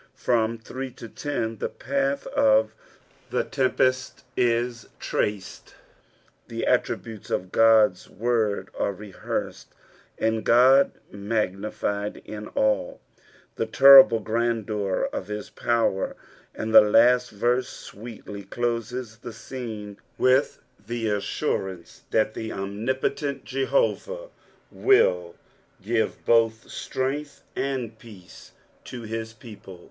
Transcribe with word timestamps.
J^Vvm 0.17 0.89
S 0.89 0.95
to 0.95 1.07
10 1.09 1.57
the 1.59 1.69
path 1.69 2.27
if 2.35 2.73
the 3.29 3.43
tempest 3.43 4.23
is 4.35 4.89
traced, 4.99 5.75
Vie 6.47 6.63
attributes 6.65 7.29
qf 7.29 7.51
OoiTa 7.51 8.09
word 8.09 8.69
are 8.79 8.93
rehearsed, 8.93 9.67
and 10.17 10.37
Ood 10.39 10.93
maijnified 11.13 12.25
in 12.25 12.45
^ 12.45 12.97
the 13.57 13.65
terrible 13.67 14.19
grandeur 14.21 15.07
qf 15.13 15.25
his 15.27 15.49
power; 15.51 16.15
and 16.55 16.75
Ihe 16.75 16.81
last 16.81 17.29
verse 17.29 17.69
sweetly 17.69 18.45
doMS 18.45 19.21
ihe 19.27 19.31
scene 19.35 19.97
with 20.17 20.61
the 20.83 21.05
assuntnce 21.09 21.99
that 22.09 22.33
the 22.33 22.49
omnipoieTit 22.49 23.43
Jehovah 23.43 24.29
wui 24.75 25.35
give 25.79 26.25
both 26.25 26.63
length 26.95 27.43
artd 27.55 27.99
peace 27.99 28.53
lo 28.91 29.01
his 29.03 29.33
people. 29.33 29.79